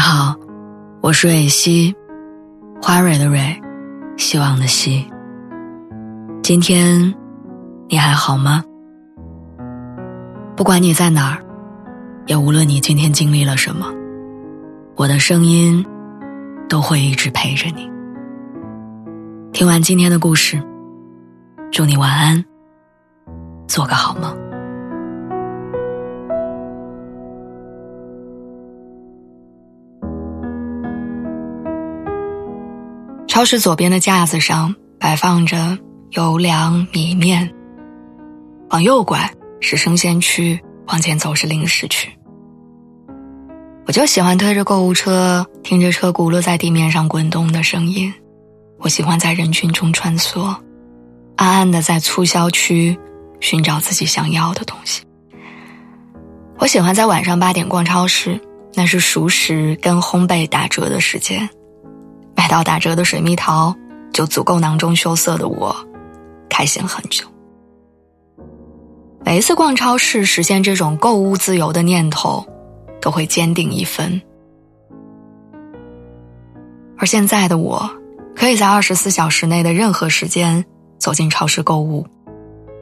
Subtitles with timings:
[0.00, 0.34] 你好，
[1.02, 1.94] 我是蕊希，
[2.80, 3.60] 花蕊的蕊，
[4.16, 5.06] 希望的希。
[6.42, 7.14] 今天
[7.86, 8.64] 你还好吗？
[10.56, 11.44] 不管你在哪儿，
[12.24, 13.92] 也无论你今天经历了什么，
[14.96, 15.84] 我的声音
[16.66, 17.86] 都会一直陪着你。
[19.52, 20.58] 听完今天的故事，
[21.70, 22.42] 祝你晚安，
[23.68, 24.49] 做个好梦。
[33.30, 35.78] 超市左边的架子上摆放着
[36.10, 37.48] 油粮米面。
[38.70, 42.10] 往右拐是生鲜区，往前走是零食区。
[43.86, 48.12] 我就喜欢推着购物车，听着车轱辘在地面上滚动的声音。
[48.80, 50.52] 我喜欢在人群中穿梭，
[51.36, 52.98] 暗暗的在促销区
[53.38, 55.04] 寻找自己想要的东西。
[56.58, 58.40] 我喜欢在晚上八点逛超市，
[58.74, 61.48] 那是熟食跟烘焙打折的时间。
[62.40, 63.76] 买到打折的水蜜桃，
[64.14, 65.76] 就足够囊中羞涩的我
[66.48, 67.26] 开心很久。
[69.22, 72.46] 每一次逛超市实现这种购物自由的念头，
[72.98, 74.22] 都会坚定一分。
[76.96, 77.90] 而现在的我，
[78.34, 80.64] 可以在二十四小时内的任何时间
[80.96, 82.06] 走进超市购物，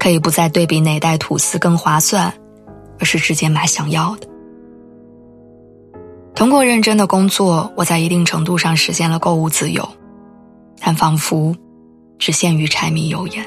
[0.00, 2.34] 可以不再对比哪袋吐司更划算，
[2.98, 4.26] 而是直接买想要的。
[6.34, 9.88] 通过认真的工作，我在一定程度上实现了购物自由，
[10.80, 11.54] 但仿佛
[12.18, 13.46] 只限于柴米油盐。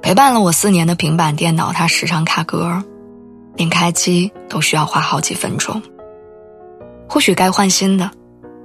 [0.00, 2.82] 陪伴了我四年的平板电脑，它时常卡壳，
[3.56, 5.82] 连开机都需要花好几分钟。
[7.06, 8.10] 或许该换新的，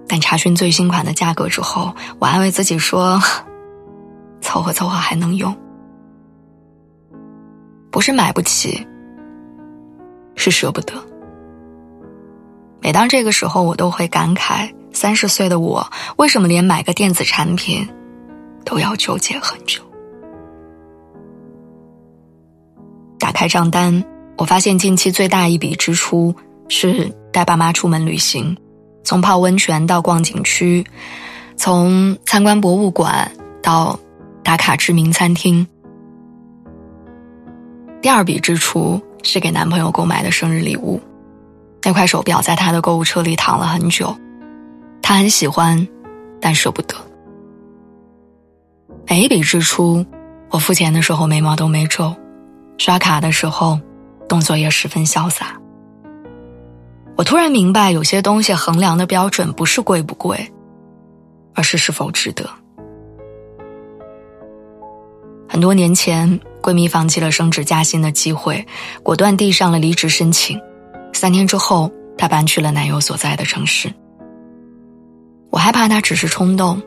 [0.08, 3.21] 但查询最新款的价格之后，我安慰自己说
[4.39, 5.53] ：“凑合凑合还能用。”
[7.91, 8.87] 不是买不起，
[10.35, 10.93] 是舍不得。
[12.84, 17.88] 每当这个时候，我都会感慨：三十岁的我，为什么连买个电子产品
[18.66, 19.82] 都要纠结很久？
[23.17, 24.04] 打开账单，
[24.38, 26.36] 我发现近期最大一笔支出
[26.67, 28.58] 是带爸妈出门旅行，
[29.05, 30.86] 从泡温泉到逛景区，
[31.55, 33.98] 从参观博物馆到
[34.43, 35.66] 打卡知名餐厅。
[38.02, 40.99] 第二笔支出是给男朋友购买的生日礼物。
[41.86, 44.16] 那块手表在他的购物车里躺了很久，
[45.02, 45.88] 他很喜欢，
[46.39, 46.95] 但舍不得。
[49.08, 50.05] 每一笔支出，
[50.49, 52.16] 我付钱的时候眉毛都没皱，
[52.77, 53.80] 刷卡的时候
[54.30, 55.60] 动作也十分潇洒。
[57.16, 60.52] 我突然明白，有些东西衡量的标准不是贵不贵，
[61.54, 62.49] 而是是否值得。
[65.48, 68.66] 很多年前，闺蜜放弃了升职加薪的机会，
[69.04, 70.60] 果断递上了离职申请。
[71.23, 73.89] 三天之后，她搬去了男友所在的城市。
[75.52, 76.82] 我害怕她只是冲动，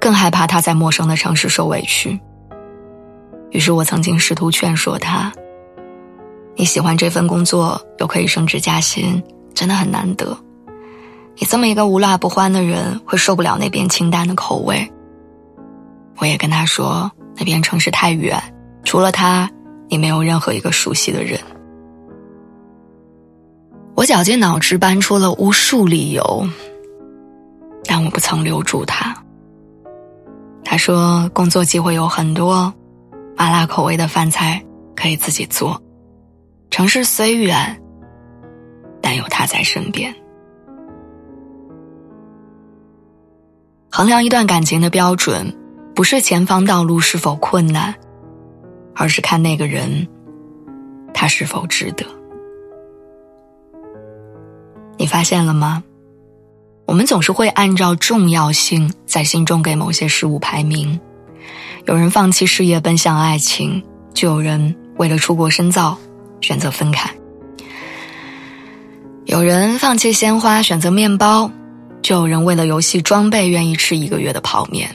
[0.00, 2.16] 更害怕她在陌生的城市受委屈。
[3.50, 5.32] 于是我曾经试图劝说她
[6.54, 9.20] ：“你喜欢这份工作，又可以升职加薪，
[9.52, 10.38] 真的很难得。
[11.36, 14.88] 你这么一个无辣不欢的人，会受不了那边清淡的口味。”
[16.18, 18.40] 我也跟她说：“那边城市太远，
[18.84, 19.50] 除了他，
[19.88, 21.40] 你没有任何一个熟悉的人。”
[24.02, 26.44] 我绞尽脑汁搬出了无数理由，
[27.84, 29.14] 但我不曾留住他。
[30.64, 32.74] 他说工作机会有很多，
[33.36, 34.60] 麻辣口味的饭菜
[34.96, 35.80] 可以自己做。
[36.68, 37.80] 城市虽远，
[39.00, 40.12] 但有他在身边。
[43.88, 45.56] 衡量一段感情的标准，
[45.94, 47.94] 不是前方道路是否困难，
[48.96, 50.08] 而是看那个人，
[51.14, 52.04] 他是否值得。
[55.02, 55.82] 你发现了吗？
[56.86, 61.00] 我们总是会按照重要性在心中给某些事物排名。
[61.86, 63.82] 有人放弃事业奔向爱情，
[64.14, 65.98] 就有人为了出国深造
[66.40, 67.10] 选择分开。
[69.24, 71.50] 有人放弃鲜花选择面包，
[72.00, 74.88] 就有人为了游戏装备愿意吃一个月的泡面。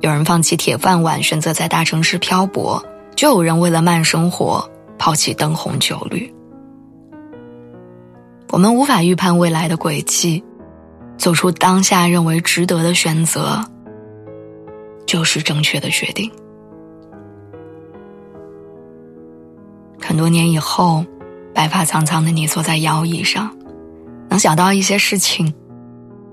[0.00, 2.80] 有人放弃铁饭碗选择在大城市漂泊，
[3.16, 6.32] 就有人为了慢生活抛弃灯红酒绿。
[8.52, 10.44] 我们无法预判未来的轨迹，
[11.16, 13.64] 做出当下认为值得的选择，
[15.06, 16.30] 就是正确的决定。
[20.02, 21.02] 很多年以后，
[21.54, 23.56] 白发苍苍的你坐在摇椅上，
[24.28, 25.54] 能想到一些事情，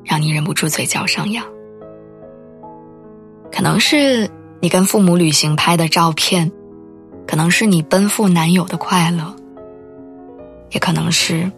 [0.04, 1.42] 让你忍不住嘴角上扬。
[3.50, 4.30] 可能是
[4.60, 6.52] 你跟父母旅行拍的照片，
[7.26, 9.34] 可能是你奔赴男友的快乐，
[10.72, 11.50] 也可能是。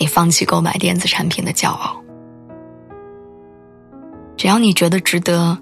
[0.00, 1.94] 你放弃购买电子产品的骄傲。
[4.34, 5.56] 只要你觉得值得，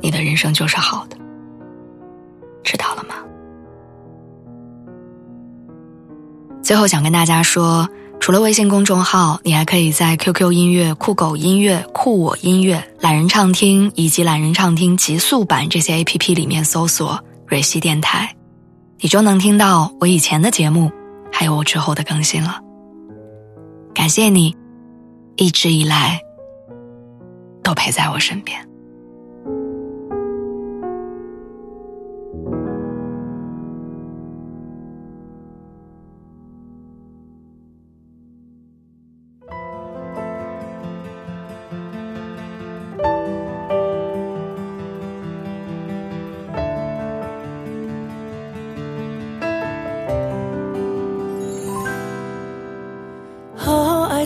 [0.00, 1.16] 你的人生就是好的。
[2.64, 3.14] 知道了吗？
[6.60, 7.88] 最后想跟大家说，
[8.18, 18.34] 除了微信公众号，你还可以在 QQ 音乐、酷狗音乐、酷我音乐、懒人畅听以及懒人畅听极速版这些 APP 里面搜索“蕊希电台”，
[18.98, 20.90] 你就能听到我以前的节目，
[21.32, 22.60] 还有我之后的更新了。
[23.94, 24.56] 感谢你，
[25.36, 26.20] 一直以来
[27.62, 28.67] 都陪在我身边。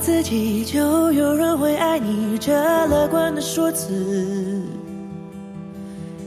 [0.02, 2.52] 自己就有人会爱你，这
[2.88, 4.60] 乐观的说辞，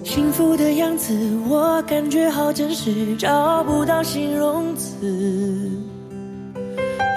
[0.02, 1.14] 幸福的样子
[1.50, 5.70] 我感觉好真实，找不到形容词。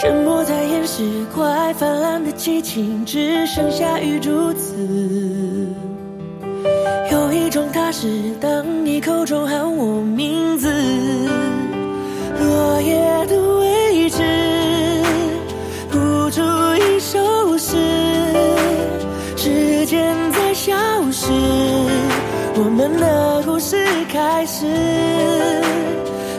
[0.02, 4.74] 沉默在掩饰快泛滥的激情，只剩下雨珠子。
[7.12, 10.68] 有一种踏实，当你口中喊我名字，
[12.40, 13.36] 落叶的
[19.88, 20.76] 渐在消
[21.10, 21.32] 失
[22.56, 23.74] 我们的故事
[24.12, 24.66] 开始，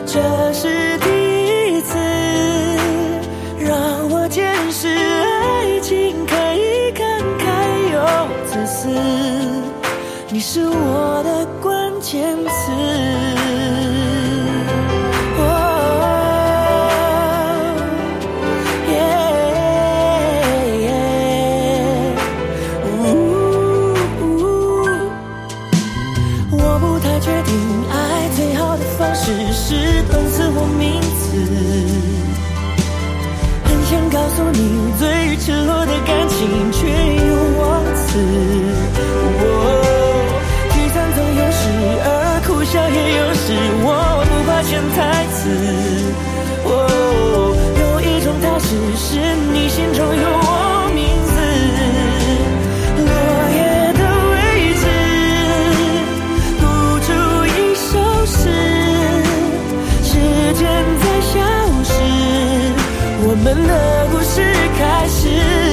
[0.06, 0.20] 这
[0.52, 0.68] 是
[0.98, 1.08] 第
[1.76, 1.96] 一次
[3.58, 7.02] 让我见识爱情可以慷
[7.40, 7.50] 慨
[7.92, 7.98] 又
[8.46, 8.88] 自私。
[10.28, 13.99] 你是我的关键词。
[31.30, 31.36] 词
[33.64, 36.38] 很想告诉你最赤裸的感情
[36.72, 38.18] 却又忘词。
[39.38, 39.44] 我
[40.72, 41.62] 聚散总有时
[42.02, 42.08] 而
[42.44, 43.46] 哭笑也有时
[43.84, 43.86] 我
[44.26, 44.98] 不怕潜台
[45.36, 45.38] 词。
[46.64, 46.68] 哦
[47.80, 48.66] 有一种踏实
[48.96, 49.08] 是
[49.52, 50.49] 你心中有我
[63.30, 64.42] 我们的故事
[64.76, 65.70] 开始。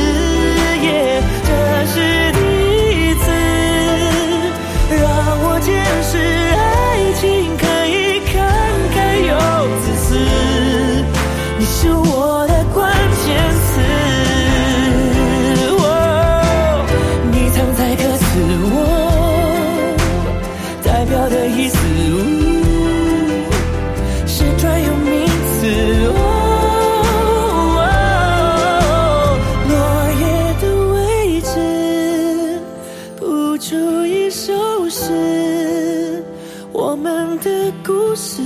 [33.57, 36.23] 谱出一首诗
[36.71, 38.43] 我们的故事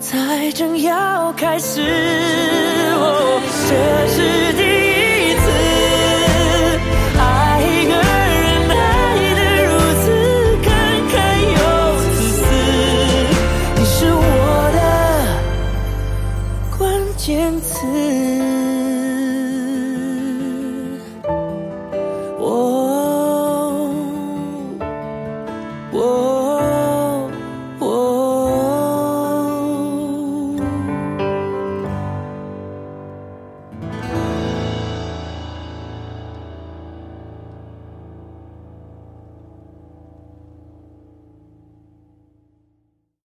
[0.00, 1.80] 才正要开始。
[1.80, 3.74] 哦这
[4.08, 4.77] 是第